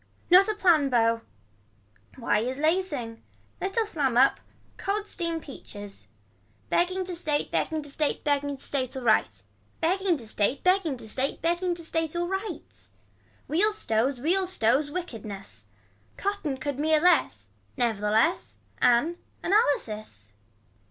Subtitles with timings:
[0.31, 1.21] Not a plan bow.
[2.15, 3.19] Why is lacings.
[3.61, 4.39] Little slam up.
[4.77, 6.07] Cold seam peaches.
[6.69, 9.43] Begging to state begging to state begging to state alright.
[9.79, 12.87] Begging to state begging to state begging to state alright.
[13.47, 14.89] Wheels stows wheels stows.
[14.89, 15.67] Wickedness.
[16.17, 17.49] Cotton could mere less.
[17.77, 18.57] Nevertheless.
[18.79, 19.17] Anne.
[19.43, 20.33] Analysis.